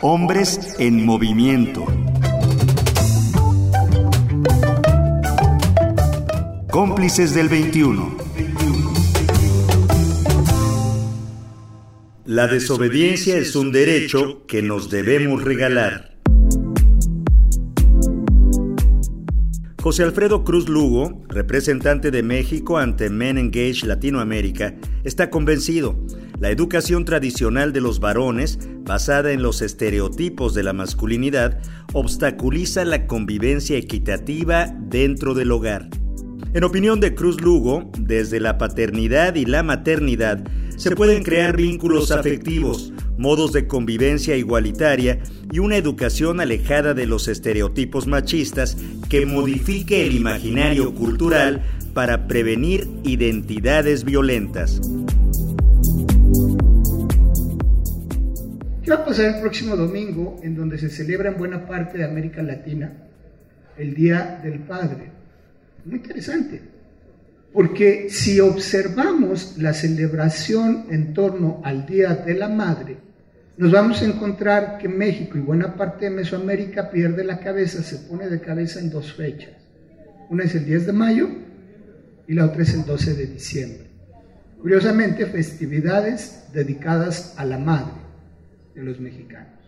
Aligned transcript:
Hombres 0.00 0.76
en 0.78 1.04
movimiento. 1.04 1.84
Cómplices 6.70 7.34
del 7.34 7.48
21. 7.48 8.16
La 12.26 12.46
desobediencia 12.46 13.38
es 13.38 13.56
un 13.56 13.72
derecho 13.72 14.46
que 14.46 14.62
nos 14.62 14.88
debemos 14.88 15.42
regalar. 15.42 16.16
José 19.82 20.04
Alfredo 20.04 20.44
Cruz 20.44 20.68
Lugo, 20.68 21.24
representante 21.28 22.12
de 22.12 22.22
México 22.22 22.78
ante 22.78 23.10
Men 23.10 23.36
Engage 23.36 23.84
Latinoamérica, 23.84 24.76
está 25.02 25.28
convencido. 25.28 25.98
La 26.40 26.50
educación 26.50 27.04
tradicional 27.04 27.72
de 27.72 27.80
los 27.80 27.98
varones, 27.98 28.60
basada 28.84 29.32
en 29.32 29.42
los 29.42 29.60
estereotipos 29.60 30.54
de 30.54 30.62
la 30.62 30.72
masculinidad, 30.72 31.58
obstaculiza 31.92 32.84
la 32.84 33.08
convivencia 33.08 33.76
equitativa 33.76 34.66
dentro 34.66 35.34
del 35.34 35.50
hogar. 35.50 35.88
En 36.54 36.62
opinión 36.62 37.00
de 37.00 37.14
Cruz 37.16 37.40
Lugo, 37.40 37.90
desde 37.98 38.38
la 38.38 38.56
paternidad 38.56 39.34
y 39.34 39.46
la 39.46 39.64
maternidad 39.64 40.44
se 40.76 40.94
pueden 40.94 41.24
crear 41.24 41.56
vínculos 41.56 42.12
afectivos, 42.12 42.92
modos 43.18 43.52
de 43.52 43.66
convivencia 43.66 44.36
igualitaria 44.36 45.18
y 45.50 45.58
una 45.58 45.76
educación 45.76 46.38
alejada 46.38 46.94
de 46.94 47.06
los 47.06 47.26
estereotipos 47.26 48.06
machistas 48.06 48.76
que 49.08 49.26
modifique 49.26 50.06
el 50.06 50.14
imaginario 50.14 50.94
cultural 50.94 51.62
para 51.94 52.28
prevenir 52.28 52.88
identidades 53.02 54.04
violentas. 54.04 54.80
¿Qué 58.88 58.94
va 58.94 59.02
a 59.02 59.04
pasar 59.04 59.34
el 59.34 59.42
próximo 59.42 59.76
domingo 59.76 60.40
en 60.42 60.54
donde 60.54 60.78
se 60.78 60.88
celebra 60.88 61.28
en 61.28 61.36
buena 61.36 61.66
parte 61.66 61.98
de 61.98 62.04
América 62.04 62.42
Latina 62.42 62.90
el 63.76 63.94
Día 63.94 64.40
del 64.42 64.60
Padre? 64.60 65.10
Muy 65.84 65.96
interesante, 65.96 66.62
porque 67.52 68.08
si 68.08 68.40
observamos 68.40 69.58
la 69.58 69.74
celebración 69.74 70.86
en 70.88 71.12
torno 71.12 71.60
al 71.64 71.84
Día 71.84 72.14
de 72.14 72.32
la 72.32 72.48
Madre, 72.48 72.96
nos 73.58 73.70
vamos 73.70 74.00
a 74.00 74.06
encontrar 74.06 74.78
que 74.78 74.88
México 74.88 75.36
y 75.36 75.42
buena 75.42 75.74
parte 75.76 76.06
de 76.06 76.12
Mesoamérica 76.12 76.90
pierde 76.90 77.24
la 77.24 77.40
cabeza, 77.40 77.82
se 77.82 78.08
pone 78.08 78.30
de 78.30 78.40
cabeza 78.40 78.80
en 78.80 78.88
dos 78.88 79.12
fechas. 79.12 79.52
Una 80.30 80.44
es 80.44 80.54
el 80.54 80.64
10 80.64 80.86
de 80.86 80.92
mayo 80.94 81.28
y 82.26 82.32
la 82.32 82.46
otra 82.46 82.62
es 82.62 82.72
el 82.72 82.86
12 82.86 83.12
de 83.12 83.26
diciembre. 83.26 83.86
Curiosamente, 84.62 85.26
festividades 85.26 86.44
dedicadas 86.54 87.34
a 87.36 87.44
la 87.44 87.58
madre 87.58 88.07
de 88.78 88.84
los 88.84 89.00
mexicanos. 89.00 89.58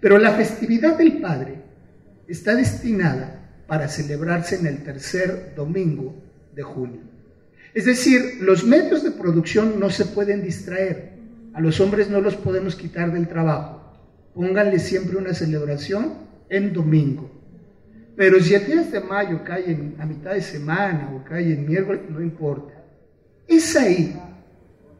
Pero 0.00 0.18
la 0.18 0.32
festividad 0.32 0.96
del 0.96 1.18
Padre 1.18 1.56
está 2.28 2.54
destinada 2.54 3.64
para 3.66 3.88
celebrarse 3.88 4.56
en 4.56 4.66
el 4.66 4.82
tercer 4.82 5.54
domingo 5.56 6.14
de 6.54 6.62
junio. 6.62 7.00
Es 7.74 7.86
decir, 7.86 8.38
los 8.40 8.64
medios 8.64 9.02
de 9.02 9.10
producción 9.10 9.80
no 9.80 9.90
se 9.90 10.04
pueden 10.06 10.42
distraer. 10.42 11.12
A 11.54 11.60
los 11.60 11.80
hombres 11.80 12.08
no 12.08 12.20
los 12.20 12.36
podemos 12.36 12.76
quitar 12.76 13.12
del 13.12 13.28
trabajo. 13.28 13.80
Pónganle 14.34 14.78
siempre 14.78 15.16
una 15.16 15.34
celebración 15.34 16.14
en 16.48 16.72
domingo. 16.72 17.30
Pero 18.16 18.40
si 18.40 18.54
el 18.54 18.66
10 18.66 18.92
de 18.92 19.00
mayo 19.00 19.42
cae 19.44 19.94
a 19.98 20.06
mitad 20.06 20.34
de 20.34 20.42
semana 20.42 21.12
o 21.14 21.24
cae 21.24 21.52
en 21.52 21.66
miércoles, 21.66 22.02
no 22.08 22.20
importa. 22.20 22.74
Es 23.48 23.74
ahí 23.74 24.14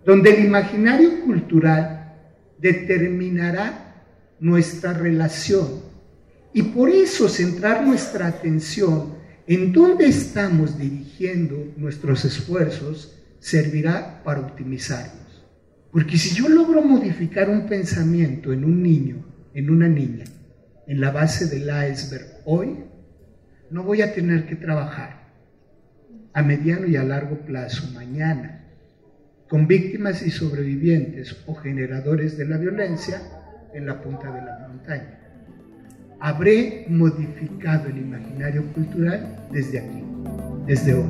donde 0.04 0.30
el 0.30 0.46
imaginario 0.46 1.20
cultural 1.24 2.01
determinará 2.62 4.04
nuestra 4.38 4.92
relación. 4.92 5.82
Y 6.54 6.62
por 6.62 6.88
eso 6.88 7.28
centrar 7.28 7.84
nuestra 7.84 8.28
atención 8.28 9.14
en 9.46 9.72
dónde 9.72 10.06
estamos 10.06 10.78
dirigiendo 10.78 11.72
nuestros 11.76 12.24
esfuerzos 12.24 13.18
servirá 13.40 14.22
para 14.22 14.40
optimizarlo. 14.40 15.20
Porque 15.90 16.16
si 16.16 16.34
yo 16.34 16.48
logro 16.48 16.82
modificar 16.82 17.50
un 17.50 17.66
pensamiento 17.66 18.52
en 18.52 18.64
un 18.64 18.82
niño, 18.82 19.26
en 19.52 19.68
una 19.68 19.88
niña, 19.88 20.24
en 20.86 21.00
la 21.00 21.10
base 21.10 21.46
del 21.46 21.62
iceberg 21.62 22.40
hoy, 22.44 22.84
no 23.70 23.82
voy 23.82 24.00
a 24.02 24.14
tener 24.14 24.46
que 24.46 24.56
trabajar 24.56 25.32
a 26.32 26.42
mediano 26.42 26.86
y 26.86 26.96
a 26.96 27.02
largo 27.02 27.40
plazo 27.40 27.90
mañana 27.92 28.61
con 29.52 29.66
víctimas 29.66 30.22
y 30.22 30.30
sobrevivientes 30.30 31.36
o 31.44 31.54
generadores 31.54 32.38
de 32.38 32.46
la 32.46 32.56
violencia 32.56 33.20
en 33.74 33.84
la 33.84 34.00
punta 34.00 34.32
de 34.32 34.40
la 34.40 34.66
montaña. 34.66 35.18
Habré 36.20 36.86
modificado 36.88 37.90
el 37.90 37.98
imaginario 37.98 38.64
cultural 38.72 39.36
desde 39.50 39.80
aquí, 39.80 40.02
desde 40.66 40.94
hoy. 40.94 41.04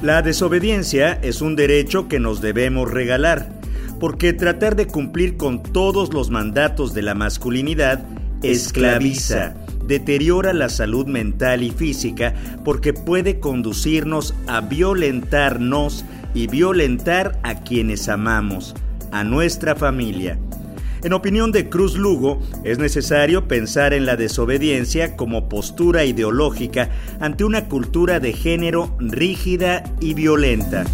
La 0.00 0.22
desobediencia 0.22 1.14
es 1.22 1.40
un 1.40 1.56
derecho 1.56 2.06
que 2.06 2.20
nos 2.20 2.40
debemos 2.40 2.88
regalar, 2.88 3.48
porque 3.98 4.32
tratar 4.32 4.76
de 4.76 4.86
cumplir 4.86 5.36
con 5.36 5.64
todos 5.64 6.14
los 6.14 6.30
mandatos 6.30 6.94
de 6.94 7.02
la 7.02 7.16
masculinidad 7.16 8.04
esclaviza, 8.42 9.54
deteriora 9.86 10.52
la 10.52 10.68
salud 10.68 11.06
mental 11.06 11.62
y 11.62 11.70
física, 11.70 12.34
porque 12.64 12.92
puede 12.92 13.40
conducirnos 13.40 14.34
a 14.46 14.60
violentarnos 14.60 16.04
y 16.34 16.46
violentar 16.46 17.38
a 17.42 17.62
quienes 17.62 18.08
amamos, 18.08 18.74
a 19.12 19.24
nuestra 19.24 19.74
familia. 19.74 20.38
En 21.04 21.12
opinión 21.12 21.52
de 21.52 21.68
Cruz 21.68 21.96
Lugo, 21.96 22.40
es 22.64 22.78
necesario 22.78 23.46
pensar 23.46 23.94
en 23.94 24.04
la 24.04 24.16
desobediencia 24.16 25.16
como 25.16 25.48
postura 25.48 26.04
ideológica 26.04 26.90
ante 27.20 27.44
una 27.44 27.68
cultura 27.68 28.18
de 28.18 28.32
género 28.32 28.96
rígida 28.98 29.84
y 30.00 30.14
violenta. 30.14 30.84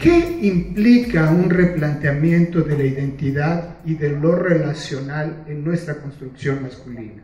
¿Qué 0.00 0.38
implica 0.40 1.28
un 1.28 1.50
replanteamiento 1.50 2.62
de 2.62 2.74
la 2.74 2.84
identidad 2.84 3.76
y 3.84 3.96
de 3.96 4.08
lo 4.08 4.34
relacional 4.34 5.44
en 5.46 5.62
nuestra 5.62 5.96
construcción 6.00 6.62
masculina? 6.62 7.22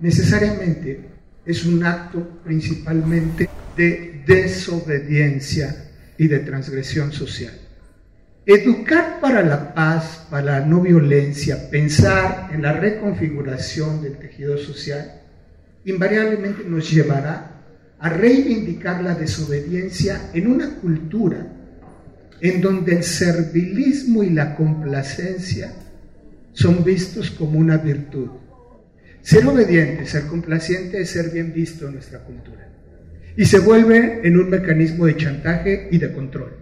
Necesariamente 0.00 1.04
es 1.44 1.66
un 1.66 1.84
acto 1.84 2.40
principalmente 2.42 3.46
de 3.76 4.22
desobediencia 4.26 5.90
y 6.16 6.28
de 6.28 6.38
transgresión 6.38 7.12
social. 7.12 7.52
Educar 8.46 9.20
para 9.20 9.42
la 9.42 9.74
paz, 9.74 10.26
para 10.30 10.60
la 10.60 10.66
no 10.66 10.80
violencia, 10.80 11.68
pensar 11.70 12.48
en 12.54 12.62
la 12.62 12.72
reconfiguración 12.72 14.00
del 14.00 14.16
tejido 14.16 14.56
social, 14.56 15.20
invariablemente 15.84 16.64
nos 16.64 16.90
llevará 16.90 17.64
a 17.98 18.08
reivindicar 18.08 19.04
la 19.04 19.14
desobediencia 19.14 20.30
en 20.32 20.46
una 20.46 20.76
cultura 20.76 21.57
en 22.40 22.60
donde 22.60 22.96
el 22.96 23.02
servilismo 23.02 24.22
y 24.22 24.30
la 24.30 24.54
complacencia 24.54 25.72
son 26.52 26.84
vistos 26.84 27.30
como 27.30 27.58
una 27.58 27.76
virtud. 27.78 28.28
Ser 29.22 29.46
obediente, 29.46 30.06
ser 30.06 30.26
complaciente 30.26 31.00
es 31.00 31.10
ser 31.10 31.30
bien 31.30 31.52
visto 31.52 31.86
en 31.86 31.94
nuestra 31.94 32.20
cultura. 32.20 32.68
Y 33.36 33.44
se 33.44 33.58
vuelve 33.58 34.26
en 34.26 34.36
un 34.36 34.50
mecanismo 34.50 35.06
de 35.06 35.16
chantaje 35.16 35.88
y 35.90 35.98
de 35.98 36.12
control. 36.12 36.56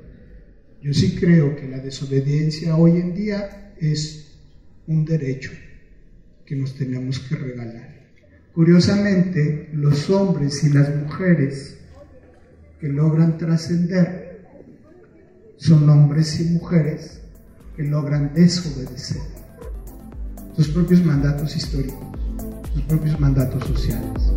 Yo 0.83 0.93
sí 0.93 1.17
creo 1.17 1.57
que 1.57 1.69
la 1.69 1.79
desobediencia 1.79 2.77
hoy 2.77 3.01
en 3.01 3.15
día 3.15 3.73
es 3.81 4.39
un 4.87 5.05
derecho 5.05 5.53
que 6.45 6.57
nos 6.57 6.77
tenemos 6.77 7.19
que 7.19 7.37
regalar. 7.37 7.97
Curiosamente, 8.55 9.69
los 9.73 10.09
hombres 10.11 10.63
y 10.65 10.73
las 10.73 10.95
mujeres 10.95 11.79
que 12.81 12.89
logran 12.89 13.39
trascender 13.39 14.26
son 15.67 15.89
hombres 15.91 16.41
y 16.41 16.45
mujeres 16.45 17.21
que 17.77 17.83
logran 17.83 18.33
desobedecer 18.35 19.21
sus 20.55 20.69
propios 20.69 21.05
mandatos 21.05 21.57
históricos, 21.57 21.99
sus 22.73 22.83
propios 22.83 23.19
mandatos 23.19 23.65
sociales. 23.67 24.33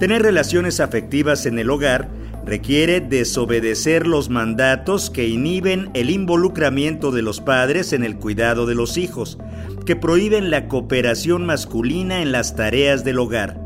Tener 0.00 0.22
relaciones 0.22 0.80
afectivas 0.80 1.46
en 1.46 1.58
el 1.60 1.70
hogar 1.70 2.10
requiere 2.44 3.00
desobedecer 3.00 4.06
los 4.06 4.28
mandatos 4.28 5.08
que 5.08 5.28
inhiben 5.28 5.90
el 5.94 6.10
involucramiento 6.10 7.12
de 7.12 7.22
los 7.22 7.40
padres 7.40 7.92
en 7.92 8.02
el 8.02 8.16
cuidado 8.16 8.66
de 8.66 8.74
los 8.74 8.98
hijos, 8.98 9.38
que 9.86 9.96
prohíben 9.96 10.50
la 10.50 10.66
cooperación 10.66 11.46
masculina 11.46 12.20
en 12.20 12.32
las 12.32 12.56
tareas 12.56 13.04
del 13.04 13.20
hogar. 13.20 13.63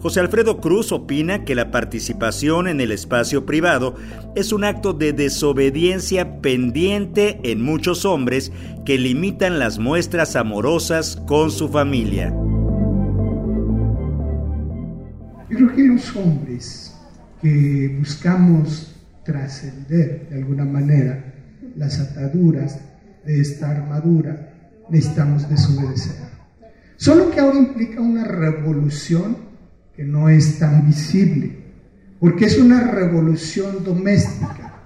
José 0.00 0.20
Alfredo 0.20 0.60
Cruz 0.60 0.92
opina 0.92 1.44
que 1.44 1.56
la 1.56 1.72
participación 1.72 2.68
en 2.68 2.80
el 2.80 2.92
espacio 2.92 3.44
privado 3.44 3.96
es 4.36 4.52
un 4.52 4.62
acto 4.62 4.92
de 4.92 5.12
desobediencia 5.12 6.40
pendiente 6.40 7.40
en 7.42 7.60
muchos 7.60 8.04
hombres 8.04 8.52
que 8.84 8.96
limitan 8.96 9.58
las 9.58 9.80
muestras 9.80 10.36
amorosas 10.36 11.16
con 11.26 11.50
su 11.50 11.68
familia. 11.68 12.32
Yo 15.50 15.56
creo 15.56 15.74
que 15.74 15.82
los 15.82 16.14
hombres 16.14 16.94
que 17.42 17.96
buscamos 17.98 18.94
trascender 19.24 20.28
de 20.28 20.36
alguna 20.36 20.64
manera 20.64 21.34
las 21.74 21.98
ataduras 21.98 22.78
de 23.26 23.40
esta 23.40 23.70
armadura, 23.70 24.54
necesitamos 24.88 25.48
desobedecer. 25.50 26.28
Solo 26.96 27.30
que 27.30 27.40
ahora 27.40 27.58
implica 27.58 28.00
una 28.00 28.24
revolución 28.24 29.47
que 29.98 30.04
no 30.04 30.28
es 30.28 30.60
tan 30.60 30.86
visible, 30.86 31.58
porque 32.20 32.44
es 32.44 32.56
una 32.56 32.88
revolución 32.88 33.82
doméstica, 33.82 34.80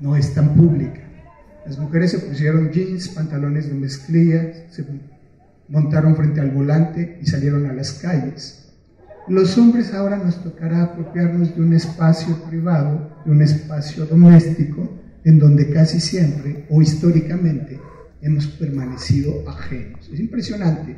no 0.00 0.16
es 0.16 0.34
tan 0.34 0.56
pública. 0.56 1.02
Las 1.64 1.78
mujeres 1.78 2.10
se 2.10 2.18
pusieron 2.18 2.72
jeans, 2.72 3.10
pantalones 3.10 3.68
de 3.68 3.74
mezclilla, 3.74 4.68
se 4.72 4.84
montaron 5.68 6.16
frente 6.16 6.40
al 6.40 6.50
volante 6.50 7.20
y 7.22 7.26
salieron 7.26 7.66
a 7.66 7.72
las 7.74 7.92
calles. 7.92 8.72
Los 9.28 9.56
hombres 9.56 9.94
ahora 9.94 10.16
nos 10.16 10.42
tocará 10.42 10.82
apropiarnos 10.82 11.54
de 11.54 11.62
un 11.62 11.72
espacio 11.72 12.34
privado, 12.48 13.22
de 13.24 13.30
un 13.30 13.42
espacio 13.42 14.04
doméstico, 14.06 14.98
en 15.22 15.38
donde 15.38 15.70
casi 15.70 16.00
siempre 16.00 16.66
o 16.70 16.82
históricamente 16.82 17.78
hemos 18.20 18.48
permanecido 18.48 19.48
ajenos. 19.48 20.10
Es 20.12 20.18
impresionante. 20.18 20.96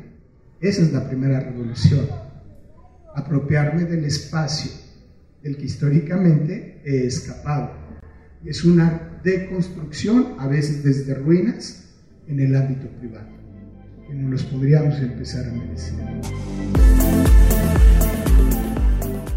Esa 0.59 0.81
es 0.81 0.91
la 0.91 1.07
primera 1.07 1.39
revolución. 1.39 2.28
Apropiarme 3.19 3.83
del 3.83 4.05
espacio 4.05 4.71
del 5.43 5.57
que 5.57 5.65
históricamente 5.65 6.81
he 6.85 7.05
escapado. 7.05 7.73
Es 8.45 8.63
una 8.63 9.19
deconstrucción, 9.25 10.35
a 10.39 10.47
veces 10.47 10.85
desde 10.85 11.15
ruinas, 11.15 11.83
en 12.27 12.39
el 12.39 12.55
ámbito 12.55 12.87
privado, 12.97 13.27
que 14.07 14.13
no 14.13 14.29
los 14.29 14.43
podríamos 14.43 14.97
empezar 14.99 15.49
a 15.49 15.51
merecer. 15.51 15.95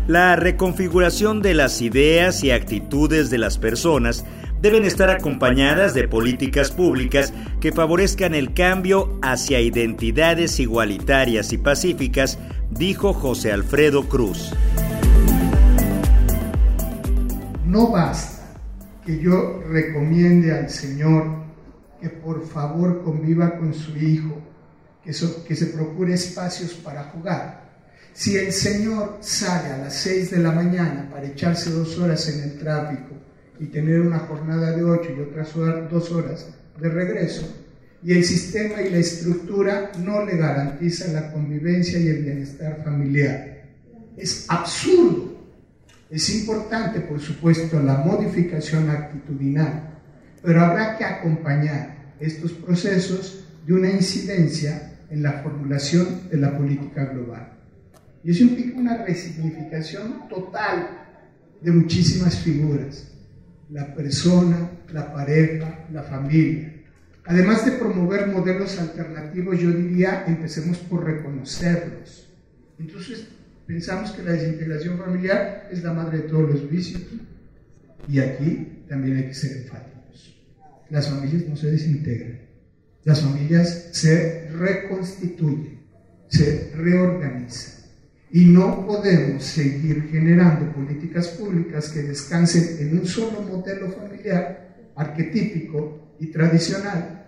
La 0.09 0.35
reconfiguración 0.35 1.43
de 1.43 1.55
las 1.55 1.81
ideas 1.81 2.43
y 2.43 2.51
actitudes 2.51 3.31
de 3.31 3.39
las 3.39 3.57
personas 3.57 4.25
deben 4.61 4.85
estar 4.85 5.11
acompañadas 5.11 5.95
de 5.95 6.09
políticas 6.09 6.73
públicas 6.73 7.33
que 7.61 7.71
favorezcan 7.71 8.35
el 8.35 8.53
cambio 8.53 9.21
hacia 9.23 9.61
identidades 9.61 10.59
igualitarias 10.59 11.53
y 11.53 11.59
pacíficas, 11.59 12.41
dijo 12.71 13.13
José 13.13 13.53
Alfredo 13.53 14.09
Cruz. 14.09 14.53
No 17.65 17.93
basta 17.93 18.57
que 19.07 19.21
yo 19.21 19.63
recomiende 19.69 20.53
al 20.53 20.69
Señor 20.69 21.27
que 22.01 22.09
por 22.09 22.45
favor 22.49 23.05
conviva 23.05 23.57
con 23.57 23.73
su 23.73 23.97
hijo, 23.97 24.37
que, 25.05 25.13
se 25.13 25.67
procure 25.67 26.15
espacios 26.15 26.73
para 26.75 27.05
jugar. 27.05 27.62
Si 28.15 28.37
el 28.37 28.53
Señor 28.53 29.19
sale 29.21 29.73
a 29.73 29.79
las 29.79 29.95
6 29.95 30.31
de 30.33 30.39
la 30.39 30.53
mañana 30.53 31.09
para 31.11 31.27
echarse 31.27 31.71
dos 31.71 31.99
horas 31.99 32.29
en 32.29 32.43
el 32.43 32.59
tráfico, 32.59 33.23
y 33.63 33.67
tener 33.67 34.01
una 34.01 34.19
jornada 34.21 34.73
de 34.73 34.83
ocho 34.83 35.11
y 35.17 35.21
otras 35.21 35.55
dos 35.89 36.11
horas 36.11 36.49
de 36.81 36.89
regreso, 36.89 37.49
y 38.03 38.13
el 38.13 38.25
sistema 38.25 38.83
y 38.83 38.91
la 38.91 38.99
estructura 38.99 39.93
no 39.99 40.25
le 40.25 40.37
garantizan 40.37 41.15
la 41.15 41.33
convivencia 41.33 41.99
y 41.99 42.09
el 42.09 42.25
bienestar 42.25 42.83
familiar. 42.83 43.63
Es 44.17 44.47
absurdo. 44.49 45.33
Es 46.11 46.29
importante, 46.35 47.01
por 47.01 47.21
supuesto, 47.21 47.81
la 47.81 47.99
modificación 47.99 48.91
actitudinal, 48.91 50.01
pero 50.43 50.61
habrá 50.61 50.99
que 50.99 51.05
acompañar 51.05 52.15
estos 52.19 52.53
procesos 52.53 53.45
de 53.65 53.75
una 53.75 53.91
incidencia 53.91 54.99
en 55.09 55.23
la 55.23 55.35
formulación 55.35 56.29
de 56.29 56.37
la 56.37 56.57
política 56.59 57.05
global. 57.05 57.52
Y 58.25 58.31
eso 58.31 58.45
implica 58.45 58.79
una 58.79 59.05
resignificación 59.05 60.29
total 60.29 61.07
de 61.61 61.71
muchísimas 61.73 62.37
figuras 62.39 63.13
la 63.73 63.95
persona, 63.95 64.71
la 64.93 65.13
pareja, 65.13 65.87
la 65.93 66.03
familia. 66.03 66.75
Además 67.25 67.65
de 67.65 67.73
promover 67.73 68.27
modelos 68.27 68.79
alternativos, 68.79 69.59
yo 69.59 69.71
diría, 69.71 70.25
empecemos 70.27 70.79
por 70.79 71.05
reconocerlos. 71.05 72.29
Entonces, 72.79 73.27
pensamos 73.67 74.11
que 74.11 74.23
la 74.23 74.33
desintegración 74.33 74.99
familiar 74.99 75.69
es 75.71 75.83
la 75.83 75.93
madre 75.93 76.19
de 76.19 76.25
todos 76.25 76.51
los 76.51 76.71
vicios. 76.71 77.03
Y 78.09 78.19
aquí 78.19 78.85
también 78.89 79.17
hay 79.17 79.27
que 79.29 79.35
ser 79.35 79.59
enfáticos. 79.59 80.37
Las 80.91 81.09
familias 81.09 81.49
no 81.49 81.57
se 81.57 81.71
desintegran. 81.71 82.41
Las 83.05 83.21
familias 83.21 83.89
se 83.93 84.49
reconstituyen, 84.51 85.81
se 86.29 86.73
reorganizan. 86.75 87.82
Y 88.33 88.47
no 88.47 88.87
podemos 88.87 89.45
seguir 89.45 90.09
generando 90.11 90.73
políticas 90.73 91.29
públicas 91.29 91.91
que 91.91 92.03
descansen 92.03 92.79
en 92.81 92.99
un 92.99 93.07
solo 93.07 93.43
modelo 93.43 93.91
familiar 93.91 94.93
arquetípico 94.97 96.15
y 96.19 96.27
tradicional, 96.29 97.27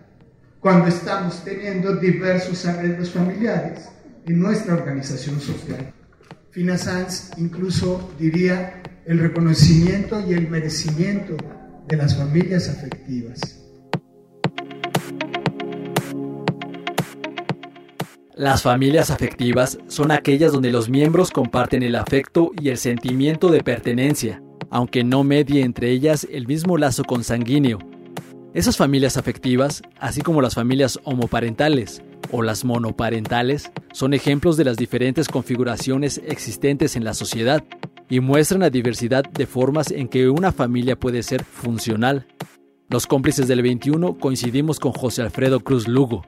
cuando 0.61 0.89
estamos 0.89 1.45
teniendo 1.45 1.97
diversos 1.97 2.65
arreglos 2.65 3.11
familiares 3.11 3.89
en 4.25 4.41
nuestra 4.41 4.75
organización 4.75 5.41
social. 5.41 5.93
Fina 6.51 6.79
Sanz 6.79 7.33
incluso 7.37 8.15
diría 8.19 8.83
el 9.05 9.19
reconocimiento 9.19 10.25
y 10.27 10.33
el 10.33 10.49
merecimiento 10.49 11.37
de 11.87 11.97
las 11.97 12.17
familias 12.17 12.69
afectivas. 12.69 13.64
Las 18.37 18.63
familias 18.63 19.13
afectivas 19.13 19.79
son 19.87 20.11
aquellas 20.11 20.51
donde 20.53 20.73
los 20.73 20.89
miembros 20.89 21.31
comparten 21.31 21.85
el 21.85 21.95
afecto 21.95 22.51
y 22.61 22.69
el 22.69 22.79
sentimiento 22.79 23.49
de 23.49 23.63
pertenencia, 23.63 24.43
aunque 24.71 25.05
no 25.05 25.23
medie 25.23 25.63
entre 25.63 25.93
ellas 25.93 26.27
el 26.29 26.49
mismo 26.49 26.77
lazo 26.77 27.05
consanguíneo. 27.05 27.79
Esas 28.53 28.77
familias 28.77 29.17
afectivas, 29.17 29.83
así 30.01 30.21
como 30.21 30.43
las 30.43 30.57
familias 30.57 30.99
homoparentales 31.05 32.03
o 32.33 32.43
las 32.43 32.65
monoparentales, 32.65 33.71
son 33.93 34.15
ejemplos 34.15 34.57
de 34.57 34.65
las 34.65 34.77
diferentes 34.77 35.29
configuraciones 35.29 36.21
existentes 36.27 36.97
en 36.97 37.05
la 37.05 37.15
sociedad 37.15 37.63
y 38.11 38.19
muestran 38.19 38.63
la 38.63 38.71
diversidad 38.71 39.23
de 39.23 39.47
formas 39.47 39.93
en 39.93 40.09
que 40.09 40.29
una 40.29 40.51
familia 40.51 40.99
puede 40.99 41.23
ser 41.23 41.45
funcional. 41.45 42.27
Los 42.89 43.07
cómplices 43.07 43.47
del 43.47 43.63
21 43.63 44.19
coincidimos 44.19 44.81
con 44.81 44.91
José 44.91 45.23
Alfredo 45.23 45.61
Cruz 45.61 45.87
Lugo, 45.87 46.25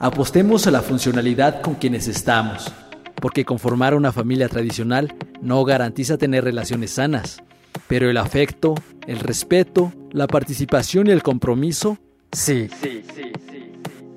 Apostemos 0.00 0.68
a 0.68 0.70
la 0.70 0.80
funcionalidad 0.80 1.60
con 1.60 1.74
quienes 1.74 2.06
estamos, 2.06 2.72
porque 3.16 3.44
conformar 3.44 3.94
una 3.96 4.12
familia 4.12 4.48
tradicional 4.48 5.12
no 5.42 5.64
garantiza 5.64 6.16
tener 6.16 6.44
relaciones 6.44 6.92
sanas, 6.92 7.42
pero 7.88 8.08
el 8.08 8.16
afecto, 8.16 8.76
el 9.08 9.18
respeto, 9.18 9.92
la 10.12 10.28
participación 10.28 11.08
y 11.08 11.10
el 11.10 11.24
compromiso, 11.24 11.98
sí. 12.30 12.68